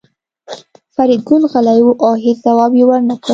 [0.95, 3.29] فریدګل غلی و او هېڅ ځواب یې ورنکړ